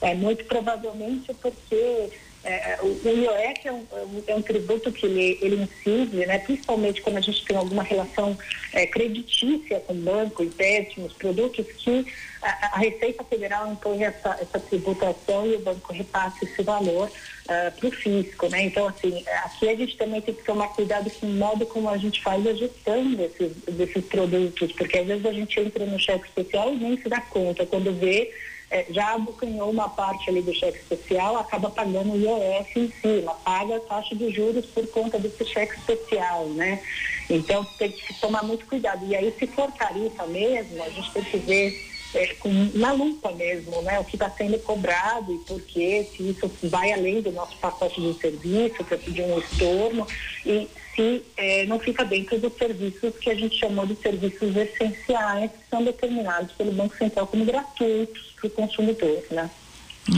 É, 0.00 0.14
muito 0.14 0.44
provavelmente 0.44 1.32
porque 1.40 2.10
é, 2.46 2.78
o, 2.80 2.86
o 2.86 3.08
IOF 3.08 3.66
é 3.66 3.72
um, 3.72 3.86
é 4.26 4.34
um, 4.34 4.42
tributo 4.42 4.92
que 4.92 5.04
ele, 5.04 5.38
ele 5.42 5.56
incide, 5.62 6.24
né, 6.24 6.38
principalmente 6.38 7.02
quando 7.02 7.16
a 7.16 7.20
gente 7.20 7.44
tem 7.44 7.56
alguma 7.56 7.82
relação 7.82 8.38
é, 8.72 8.86
creditícia 8.86 9.80
com 9.80 9.94
banco, 9.94 10.44
empréstimos, 10.44 11.12
produtos 11.14 11.66
que 11.78 12.06
a, 12.40 12.76
a, 12.76 12.78
Receita 12.78 13.24
Federal 13.24 13.72
impõe 13.72 14.04
essa, 14.04 14.38
essa 14.40 14.60
tributação 14.60 15.46
e 15.46 15.56
o 15.56 15.58
banco 15.58 15.92
repassa 15.92 16.44
esse 16.44 16.62
valor 16.62 17.08
uh, 17.08 17.80
para 17.80 17.88
o 17.88 17.90
fisco. 17.90 18.48
Né? 18.48 18.64
Então, 18.64 18.86
assim, 18.86 19.24
aqui 19.44 19.68
a 19.68 19.74
gente 19.74 19.96
também 19.96 20.20
tem 20.20 20.34
que 20.34 20.44
tomar 20.44 20.68
cuidado 20.68 21.10
com 21.10 21.26
o 21.26 21.30
modo 21.30 21.66
como 21.66 21.88
a 21.88 21.96
gente 21.96 22.22
faz 22.22 22.46
a 22.46 22.52
gestão 22.52 23.12
desses, 23.14 23.52
desses 23.68 24.04
produtos, 24.04 24.70
porque 24.72 24.98
às 24.98 25.06
vezes 25.06 25.26
a 25.26 25.32
gente 25.32 25.58
entra 25.58 25.84
no 25.84 25.98
cheque 25.98 26.26
especial 26.26 26.72
e 26.72 26.76
nem 26.76 26.96
se 26.96 27.08
dá 27.08 27.20
conta. 27.20 27.66
Quando 27.66 27.92
vê, 27.92 28.32
é, 28.76 28.84
já 28.90 29.14
abocanhou 29.14 29.70
uma 29.70 29.88
parte 29.88 30.28
ali 30.28 30.42
do 30.42 30.54
cheque 30.54 30.78
especial, 30.78 31.38
acaba 31.38 31.70
pagando 31.70 32.12
o 32.12 32.16
IOF 32.18 32.78
em 32.78 32.92
cima, 33.00 33.32
paga 33.36 33.76
a 33.76 33.80
taxa 33.80 34.14
de 34.14 34.30
juros 34.30 34.66
por 34.66 34.86
conta 34.88 35.18
desse 35.18 35.46
cheque 35.46 35.78
especial, 35.78 36.44
né? 36.48 36.82
Então 37.30 37.64
tem 37.78 37.90
que 37.90 38.12
tomar 38.20 38.42
muito 38.42 38.66
cuidado. 38.66 39.06
E 39.06 39.16
aí, 39.16 39.34
se 39.38 39.46
for 39.46 39.72
tarifa 39.72 40.26
mesmo, 40.26 40.82
a 40.82 40.90
gente 40.90 41.10
tem 41.10 41.24
que 41.24 41.38
ver 41.38 41.86
é, 42.14 42.26
com, 42.34 42.50
na 42.74 42.92
lupa 42.92 43.32
mesmo, 43.32 43.80
né? 43.80 43.98
O 43.98 44.04
que 44.04 44.16
está 44.16 44.28
sendo 44.28 44.58
cobrado 44.58 45.32
e 45.32 45.38
por 45.38 45.60
quê, 45.62 46.06
se 46.14 46.28
isso 46.28 46.50
vai 46.64 46.92
além 46.92 47.22
do 47.22 47.32
nosso 47.32 47.56
pacote 47.56 47.98
de 47.98 48.12
serviço 48.20 48.84
para 48.84 48.98
pedir 48.98 49.22
um 49.22 49.38
estorno 49.38 50.06
e 50.44 50.68
se 50.96 51.22
é, 51.36 51.66
não 51.66 51.78
fica 51.78 52.04
dentro 52.04 52.40
dos 52.40 52.54
serviços 52.54 53.14
que 53.20 53.30
a 53.30 53.34
gente 53.34 53.56
chamou 53.56 53.86
de 53.86 53.94
serviços 53.96 54.56
essenciais, 54.56 55.50
que 55.50 55.68
são 55.70 55.84
determinados 55.84 56.52
pelo 56.52 56.72
Banco 56.72 56.96
Central 56.96 57.26
como 57.26 57.44
gratuitos 57.44 58.34
para 58.34 58.46
o 58.46 58.50
consumidor, 58.50 59.22
né? 59.30 59.50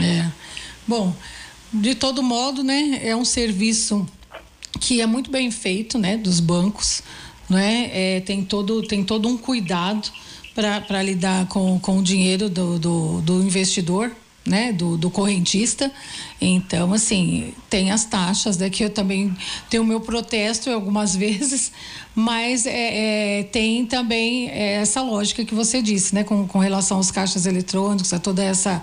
É. 0.01 0.31
Bom, 0.87 1.13
de 1.71 1.93
todo 1.93 2.23
modo, 2.23 2.63
né, 2.63 3.01
é 3.03 3.15
um 3.15 3.25
serviço 3.25 4.07
que 4.79 5.01
é 5.01 5.05
muito 5.05 5.29
bem 5.29 5.51
feito, 5.51 5.97
né, 5.97 6.17
dos 6.17 6.39
bancos, 6.39 7.03
né? 7.49 7.89
É, 7.93 8.21
tem 8.21 8.43
todo 8.43 8.81
tem 8.83 9.03
todo 9.03 9.27
um 9.27 9.37
cuidado 9.37 10.09
para 10.55 11.03
lidar 11.03 11.47
com, 11.47 11.79
com 11.79 11.99
o 11.99 12.03
dinheiro 12.03 12.49
do, 12.49 12.79
do, 12.79 13.21
do 13.21 13.41
investidor, 13.43 14.11
né, 14.49 14.73
do, 14.73 14.97
do, 14.97 15.09
correntista. 15.09 15.91
Então, 16.41 16.91
assim, 16.93 17.53
tem 17.69 17.91
as 17.91 18.03
taxas, 18.03 18.57
né, 18.57 18.69
que 18.69 18.83
eu 18.83 18.89
também 18.89 19.35
tenho 19.69 19.83
o 19.83 19.85
meu 19.85 20.01
protesto 20.01 20.69
algumas 20.71 21.15
vezes, 21.15 21.71
mas 22.15 22.65
é, 22.65 23.39
é, 23.39 23.43
tem 23.43 23.85
também 23.85 24.49
essa 24.49 25.01
lógica 25.01 25.45
que 25.45 25.53
você 25.53 25.81
disse, 25.81 26.15
né, 26.15 26.23
com, 26.23 26.47
com 26.47 26.59
relação 26.59 26.97
aos 26.97 27.11
caixas 27.11 27.45
eletrônicos, 27.45 28.11
a 28.11 28.19
toda 28.19 28.43
essa, 28.43 28.81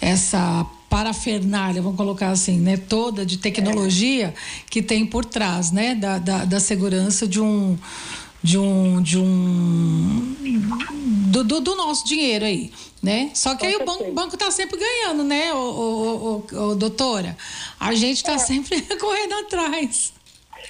essa 0.00 0.66
parafernália, 0.90 1.80
vamos 1.80 1.96
colocar 1.96 2.30
assim, 2.30 2.58
né, 2.58 2.76
toda 2.76 3.24
de 3.24 3.38
tecnologia 3.38 4.34
que 4.68 4.82
tem 4.82 5.06
por 5.06 5.24
trás, 5.24 5.70
né, 5.70 5.94
da, 5.94 6.18
da, 6.18 6.44
da 6.44 6.60
segurança 6.60 7.26
de 7.26 7.40
um 7.40 7.78
de 8.46 8.56
um 8.56 9.02
de 9.02 9.18
um 9.18 10.36
do, 11.32 11.42
do, 11.42 11.60
do 11.60 11.74
nosso 11.74 12.06
dinheiro 12.06 12.44
aí, 12.44 12.72
né? 13.02 13.32
Só 13.34 13.56
que 13.56 13.66
aí 13.66 13.74
o 13.74 13.84
banco, 13.84 14.12
banco 14.12 14.36
tá 14.36 14.52
sempre 14.52 14.78
ganhando, 14.78 15.24
né, 15.24 15.52
o, 15.52 15.56
o, 15.56 16.46
o, 16.52 16.70
o 16.70 16.74
doutora? 16.76 17.36
A 17.78 17.92
gente 17.94 18.18
está 18.18 18.34
é. 18.34 18.38
sempre 18.38 18.80
correndo 18.96 19.34
atrás. 19.34 20.12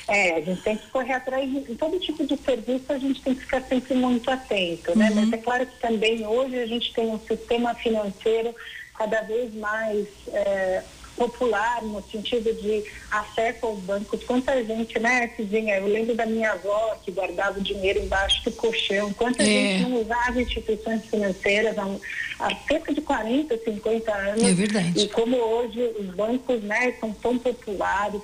É, 0.08 0.36
a 0.36 0.40
gente 0.40 0.62
tem 0.62 0.76
que 0.78 0.86
correr 0.88 1.12
atrás 1.12 1.50
de 1.50 1.74
todo 1.74 2.00
tipo 2.00 2.26
de 2.26 2.36
serviço, 2.38 2.84
a 2.88 2.98
gente 2.98 3.20
tem 3.20 3.34
que 3.34 3.40
ficar 3.42 3.60
sempre 3.62 3.94
muito 3.94 4.30
atento, 4.30 4.96
né? 4.96 5.10
Uhum. 5.10 5.16
Mas 5.16 5.32
é 5.32 5.36
claro 5.36 5.66
que 5.66 5.78
também 5.78 6.26
hoje 6.26 6.58
a 6.58 6.66
gente 6.66 6.94
tem 6.94 7.10
um 7.10 7.20
sistema 7.20 7.74
financeiro 7.74 8.54
cada 8.96 9.20
vez 9.20 9.52
mais 9.54 10.06
é, 10.32 10.82
popular, 11.16 11.82
no 11.82 12.02
sentido 12.10 12.52
de 12.52 12.84
acesso 13.10 13.66
aos 13.66 13.78
bancos. 13.80 14.22
Quanta 14.24 14.62
gente, 14.64 14.98
né, 14.98 15.28
Cidinha? 15.36 15.78
Eu 15.78 15.86
lembro 15.86 16.14
da 16.14 16.26
minha 16.26 16.52
avó 16.52 16.96
que 17.04 17.10
guardava 17.10 17.58
o 17.58 17.62
dinheiro 17.62 18.00
embaixo 18.00 18.44
do 18.44 18.52
colchão. 18.52 19.12
Quanta 19.14 19.42
é. 19.42 19.46
gente 19.46 19.88
não 19.88 20.02
usava 20.02 20.40
instituições 20.40 21.04
financeiras 21.06 21.76
há, 21.78 22.54
cerca 22.68 22.92
de 22.92 23.00
40, 23.00 23.58
50 23.64 24.14
anos. 24.14 24.42
É 24.44 24.52
verdade. 24.52 25.00
E 25.00 25.08
como 25.08 25.36
hoje 25.36 25.82
os 25.98 26.06
bancos, 26.14 26.62
né, 26.62 26.92
são 27.00 27.12
tão 27.12 27.38
populares, 27.38 28.20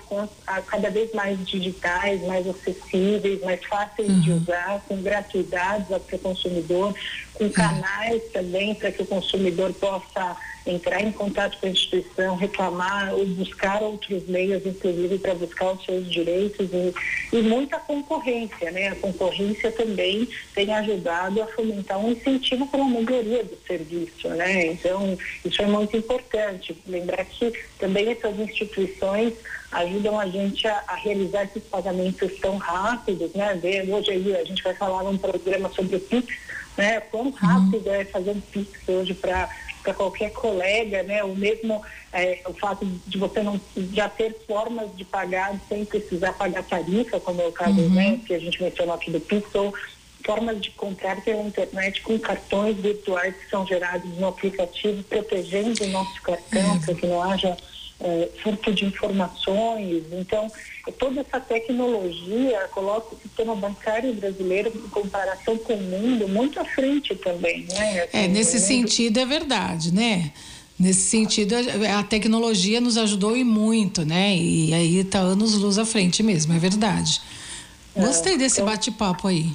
cada 0.66 0.90
vez 0.90 1.12
mais 1.12 1.38
digitais, 1.46 2.20
mais 2.22 2.46
acessíveis, 2.46 3.40
mais 3.42 3.64
fáceis 3.64 4.08
uhum. 4.08 4.20
de 4.20 4.32
usar, 4.32 4.84
com 4.86 5.02
gratuidades 5.02 5.86
para 5.88 6.16
o 6.16 6.18
consumidor, 6.18 6.94
com 7.34 7.50
canais 7.50 8.22
também 8.32 8.74
para 8.74 8.92
que 8.92 9.02
o 9.02 9.06
consumidor 9.06 9.72
possa 9.74 10.36
entrar 10.66 11.02
em 11.02 11.12
contato 11.12 11.58
com 11.58 11.66
a 11.66 11.70
instituição, 11.70 12.36
reclamar 12.36 13.14
ou 13.14 13.26
buscar 13.26 13.82
outros 13.82 14.26
meios, 14.28 14.64
inclusive 14.64 15.18
para 15.18 15.34
buscar 15.34 15.72
os 15.72 15.84
seus 15.84 16.10
direitos 16.10 16.68
e, 16.72 17.36
e, 17.36 17.42
muita 17.42 17.78
concorrência, 17.78 18.70
né? 18.70 18.88
A 18.88 18.96
concorrência 18.96 19.72
também 19.72 20.28
tem 20.54 20.72
ajudado 20.72 21.42
a 21.42 21.46
fomentar 21.48 21.98
um 21.98 22.12
incentivo 22.12 22.66
para 22.66 22.82
a 22.82 22.88
melhoria 22.88 23.44
do 23.44 23.58
serviço, 23.66 24.28
né? 24.28 24.66
Então, 24.66 25.18
isso 25.44 25.60
é 25.62 25.66
muito 25.66 25.96
importante. 25.96 26.76
Lembrar 26.86 27.24
que 27.24 27.52
também 27.78 28.10
essas 28.10 28.38
instituições 28.38 29.34
ajudam 29.72 30.20
a 30.20 30.28
gente 30.28 30.66
a, 30.68 30.84
a, 30.86 30.94
realizar 30.94 31.44
esses 31.44 31.62
pagamentos 31.64 32.30
tão 32.40 32.56
rápidos, 32.58 33.32
né? 33.32 33.58
Hoje 33.88 34.10
aí 34.10 34.36
a 34.36 34.44
gente 34.44 34.62
vai 34.62 34.74
falar 34.74 35.02
num 35.02 35.16
programa 35.16 35.70
sobre 35.70 35.96
o 35.96 36.00
PIX, 36.00 36.36
né? 36.76 37.00
Quão 37.00 37.30
rápido 37.30 37.86
uhum. 37.86 37.94
é 37.94 38.04
fazer 38.04 38.30
um 38.30 38.40
PIX 38.40 38.88
hoje 38.88 39.14
para 39.14 39.48
para 39.82 39.94
qualquer 39.94 40.30
colega, 40.32 41.02
né? 41.02 41.22
O 41.24 41.34
mesmo 41.34 41.82
é, 42.12 42.40
o 42.46 42.52
fato 42.54 42.86
de 43.06 43.18
você 43.18 43.42
não 43.42 43.60
já 43.92 44.08
ter 44.08 44.36
formas 44.46 44.94
de 44.96 45.04
pagar 45.04 45.58
sem 45.68 45.84
precisar 45.84 46.32
pagar 46.34 46.62
tarifa, 46.62 47.18
como 47.20 47.40
é 47.40 47.46
o 47.46 47.52
caso, 47.52 47.80
uhum. 47.80 47.90
né? 47.90 48.20
Que 48.26 48.34
a 48.34 48.38
gente 48.38 48.62
mencionou 48.62 48.94
aqui 48.94 49.10
do 49.10 49.20
Pix, 49.20 49.54
ou 49.54 49.74
formas 50.24 50.60
de 50.60 50.70
comprar 50.70 51.20
pela 51.22 51.42
internet 51.42 52.00
com 52.02 52.18
cartões 52.18 52.76
virtuais 52.76 53.34
que 53.36 53.50
são 53.50 53.66
gerados 53.66 54.08
no 54.18 54.28
aplicativo, 54.28 55.02
protegendo 55.04 55.84
o 55.84 55.88
nosso 55.88 56.22
cartão 56.22 56.72
uhum. 56.72 56.80
para 56.80 56.94
que 56.94 57.06
não 57.06 57.22
haja 57.22 57.56
é, 58.02 58.28
furto 58.42 58.72
de 58.72 58.84
informações. 58.84 60.02
Então, 60.12 60.50
toda 60.98 61.20
essa 61.20 61.38
tecnologia 61.38 62.68
coloca 62.72 63.14
o 63.14 63.18
sistema 63.20 63.54
bancário 63.54 64.12
brasileiro, 64.14 64.72
em 64.74 64.88
comparação 64.88 65.56
com 65.56 65.74
o 65.74 65.82
mundo, 65.82 66.28
muito 66.28 66.58
à 66.58 66.64
frente 66.64 67.14
também. 67.14 67.66
Né? 67.70 67.96
É, 67.96 68.02
assim, 68.02 68.18
é, 68.18 68.28
nesse 68.28 68.58
sentido 68.58 69.20
é 69.20 69.24
verdade, 69.24 69.94
né? 69.94 70.32
Nesse 70.78 71.02
sentido, 71.02 71.54
a 71.96 72.02
tecnologia 72.02 72.80
nos 72.80 72.96
ajudou 72.96 73.36
e 73.36 73.44
muito, 73.44 74.04
né? 74.04 74.34
E 74.36 74.74
aí 74.74 74.96
está 74.96 75.20
anos 75.20 75.54
luz 75.54 75.78
à 75.78 75.84
frente 75.84 76.24
mesmo, 76.24 76.52
é 76.52 76.58
verdade. 76.58 77.20
É, 77.94 78.00
Gostei 78.00 78.36
desse 78.36 78.60
então... 78.60 78.66
bate-papo 78.66 79.28
aí. 79.28 79.52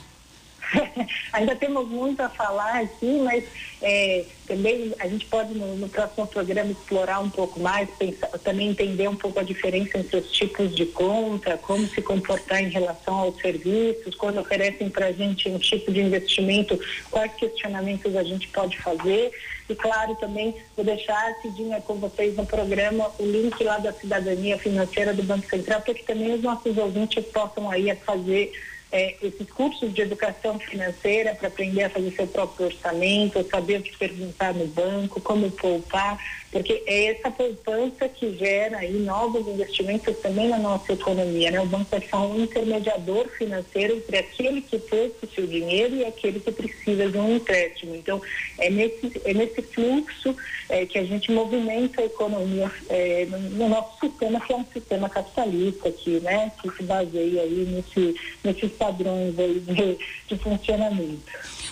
Ainda 1.33 1.55
temos 1.55 1.87
muito 1.87 2.21
a 2.21 2.29
falar 2.29 2.81
aqui, 2.81 3.19
mas 3.23 3.43
é, 3.81 4.25
também 4.47 4.93
a 4.99 5.07
gente 5.07 5.25
pode 5.25 5.53
no, 5.53 5.75
no, 5.75 5.89
próximo 5.89 6.25
programa 6.25 6.71
explorar 6.71 7.19
um 7.19 7.29
pouco 7.29 7.59
mais, 7.59 7.89
pensar, 7.91 8.27
também 8.39 8.69
entender 8.69 9.07
um 9.07 9.15
pouco 9.15 9.39
a 9.39 9.43
diferença 9.43 9.97
entre 9.97 10.17
os 10.17 10.31
tipos 10.31 10.75
de 10.75 10.85
conta, 10.85 11.57
como 11.57 11.87
se 11.87 12.01
comportar 12.01 12.63
em 12.63 12.69
relação 12.69 13.15
aos 13.15 13.37
serviços, 13.37 14.15
quando 14.15 14.39
oferecem 14.39 14.89
para 14.89 15.07
a 15.07 15.11
gente 15.11 15.49
um 15.49 15.59
tipo 15.59 15.91
de 15.91 16.01
investimento, 16.01 16.79
quais 17.11 17.33
questionamentos 17.33 18.15
a 18.15 18.23
gente 18.23 18.47
pode 18.47 18.77
fazer. 18.77 19.31
E 19.69 19.75
claro, 19.75 20.15
também 20.15 20.55
vou 20.75 20.85
deixar, 20.85 21.35
Cidinha, 21.41 21.81
com 21.81 21.95
vocês 21.95 22.35
no 22.37 22.45
programa 22.45 23.11
o 23.19 23.25
link 23.25 23.61
lá 23.63 23.77
da 23.77 23.91
cidadania 23.91 24.57
financeira 24.57 25.13
do 25.13 25.23
Banco 25.23 25.47
Central, 25.49 25.81
para 25.81 25.93
que 25.93 26.03
também 26.03 26.33
os 26.33 26.41
nossos 26.41 26.77
ouvintes 26.77 27.25
possam 27.25 27.69
aí 27.69 27.93
fazer 27.97 28.53
é, 28.91 29.17
esses 29.21 29.49
cursos 29.51 29.93
de 29.93 30.01
educação 30.01 30.57
financeira 30.59 31.35
para 31.35 31.47
aprender 31.47 31.83
a 31.83 31.89
fazer 31.89 32.11
seu 32.11 32.27
próprio 32.27 32.67
orçamento, 32.67 33.45
saber 33.49 33.79
o 33.79 33.83
que 33.83 33.97
perguntar 33.97 34.53
no 34.53 34.67
banco, 34.67 35.19
como 35.19 35.51
poupar, 35.51 36.17
porque 36.51 36.81
é 36.85 37.07
essa 37.07 37.29
poupança 37.29 38.07
que 38.07 38.37
gera 38.37 38.77
aí 38.77 38.93
novos 38.93 39.45
investimentos 39.47 40.17
também 40.19 40.47
na 40.47 40.57
nossa 40.57 40.93
economia, 40.93 41.51
né? 41.51 41.59
O 41.59 41.65
banco 41.65 41.93
é 41.93 42.01
só 42.01 42.25
um 42.27 42.43
intermediador 42.43 43.27
financeiro 43.37 43.97
entre 43.97 44.17
aquele 44.17 44.61
que 44.61 44.79
poupa 44.79 45.25
o 45.25 45.29
seu 45.29 45.45
dinheiro 45.45 45.95
e 45.95 46.05
aquele 46.05 46.39
que 46.39 46.51
precisa 46.51 47.09
de 47.09 47.17
um 47.17 47.35
empréstimo. 47.35 47.95
Então, 47.95 48.21
é 48.57 48.69
nesse, 48.69 49.21
é 49.25 49.33
nesse 49.33 49.61
fluxo 49.61 50.35
é, 50.69 50.85
que 50.85 50.97
a 50.97 51.03
gente 51.03 51.31
movimenta 51.31 52.01
a 52.01 52.05
economia 52.05 52.71
é, 52.89 53.25
no, 53.25 53.39
no, 53.39 53.69
nosso 53.69 53.99
sistema, 53.99 54.39
que 54.39 54.53
é 54.53 54.55
um 54.55 54.65
sistema 54.71 55.09
capitalista, 55.09 55.91
que, 55.91 56.19
né, 56.21 56.51
que 56.61 56.69
se 56.71 56.83
baseia 56.83 57.41
aí 57.41 57.67
nesse, 57.69 58.15
nesses 58.43 58.71
padrões 58.71 59.37
aí 59.37 59.59
de, 59.59 59.97
de 60.27 60.41
funcionamento. 60.41 61.31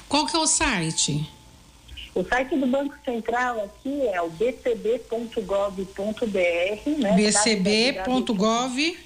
Qual 0.10 0.26
que 0.26 0.36
é 0.36 0.40
o 0.40 0.48
site? 0.48 1.35
O 2.16 2.24
site 2.24 2.56
do 2.56 2.66
Banco 2.66 2.96
Central 3.04 3.66
aqui 3.66 4.08
é 4.08 4.22
o 4.22 4.30
bcb.gov.br, 4.30 6.90
né? 6.98 7.16
bcb.gov.br 7.16 9.06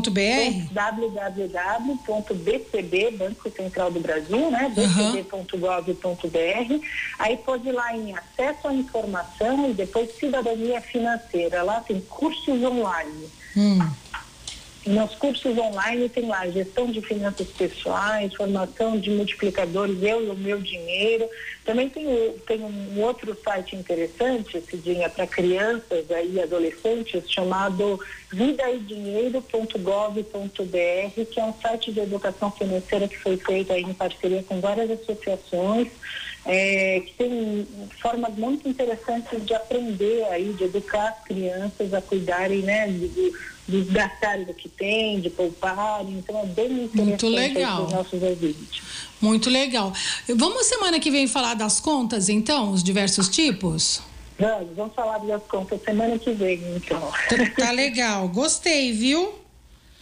BR? 0.00 0.72
www.bcb, 0.72 3.10
Banco 3.10 3.50
Central 3.50 3.90
do 3.90 4.00
Brasil, 4.00 4.50
né? 4.50 4.72
bcb.gov.br. 4.74 6.80
Aí 7.18 7.36
pode 7.36 7.68
ir 7.68 7.72
lá 7.72 7.94
em 7.94 8.16
acesso 8.16 8.68
à 8.68 8.74
informação 8.74 9.68
e 9.68 9.74
depois 9.74 10.16
cidadania 10.18 10.80
financeira. 10.80 11.62
Lá 11.62 11.80
tem 11.80 12.00
cursos 12.00 12.62
online. 12.62 13.28
Hum. 13.54 13.80
Nos 14.84 15.14
cursos 15.14 15.56
online 15.56 16.08
tem 16.08 16.26
lá 16.26 16.44
gestão 16.50 16.90
de 16.90 17.00
finanças 17.02 17.46
pessoais, 17.52 18.34
formação 18.34 18.98
de 18.98 19.10
multiplicadores, 19.10 20.02
eu 20.02 20.26
e 20.26 20.30
o 20.30 20.34
meu 20.34 20.60
dinheiro. 20.60 21.28
Também 21.64 21.88
tem, 21.88 22.04
tem 22.48 22.64
um 22.64 23.00
outro 23.00 23.38
site 23.44 23.76
interessante, 23.76 24.60
Cidinha, 24.68 25.08
para 25.08 25.28
crianças 25.28 26.04
e 26.32 26.40
adolescentes, 26.40 27.30
chamado 27.30 28.00
vidaedinheiro.gov.br, 28.32 31.24
que 31.30 31.38
é 31.38 31.44
um 31.44 31.54
site 31.60 31.92
de 31.92 32.00
educação 32.00 32.50
financeira 32.50 33.06
que 33.06 33.18
foi 33.18 33.36
feito 33.36 33.72
em 33.72 33.94
parceria 33.94 34.42
com 34.42 34.60
várias 34.60 34.90
associações, 34.90 35.86
é, 36.44 37.00
que 37.06 37.12
tem 37.14 37.66
formas 38.00 38.34
muito 38.34 38.68
interessantes 38.68 39.44
de 39.44 39.54
aprender 39.54 40.24
aí, 40.24 40.52
de 40.52 40.64
educar 40.64 41.08
as 41.08 41.24
crianças 41.24 41.94
a 41.94 42.00
cuidarem, 42.00 42.62
né, 42.62 42.88
de, 42.88 43.32
de 43.68 43.82
gastar 43.92 44.40
o 44.40 44.54
que 44.54 44.68
tem, 44.68 45.20
de 45.20 45.30
poupar. 45.30 46.04
Então 46.08 46.40
é 46.40 46.46
bem 46.46 46.84
interessante 46.84 46.96
Muito 46.96 47.28
legal. 47.28 47.84
os 47.86 47.92
nossos 47.92 48.22
ouvintes. 48.22 48.82
Muito 49.20 49.48
legal. 49.48 49.92
Vamos 50.34 50.66
semana 50.66 50.98
que 50.98 51.10
vem 51.10 51.28
falar 51.28 51.54
das 51.54 51.78
contas, 51.78 52.28
então, 52.28 52.72
os 52.72 52.82
diversos 52.82 53.28
tipos? 53.28 54.02
Vamos, 54.38 54.74
vamos 54.74 54.94
falar 54.94 55.18
das 55.18 55.42
contas 55.44 55.80
semana 55.84 56.18
que 56.18 56.32
vem, 56.32 56.60
então. 56.74 57.00
Tá, 57.00 57.64
tá 57.66 57.70
legal. 57.70 58.26
Gostei, 58.28 58.92
viu? 58.92 59.41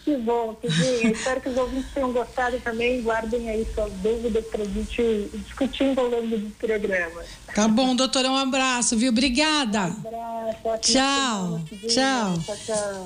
Que 0.05 0.17
bom, 0.17 0.57
Cidinha. 0.61 1.13
Espero 1.13 1.41
que 1.41 1.49
os 1.51 1.57
ouvintes 1.57 1.91
tenham 1.93 2.13
gostado 2.13 2.59
também. 2.61 3.03
Guardem 3.03 3.51
aí 3.51 3.67
suas 3.75 3.93
dúvidas 3.95 4.45
para 4.47 4.63
a 4.63 4.67
gente 4.67 5.31
discutir 5.35 5.99
ao 5.99 6.07
longo 6.07 6.39
do 6.39 6.51
programa. 6.57 7.23
Tá 7.55 7.69
bom, 7.69 7.95
doutora. 7.95 8.31
Um 8.31 8.37
abraço, 8.37 8.97
viu? 8.97 9.11
Obrigada. 9.11 9.81
Um 9.81 10.51
abraço. 10.51 10.93
Tchau. 10.93 11.61
Tchau. 11.89 12.39
Tchau, 12.39 12.57
tchau. 12.67 12.99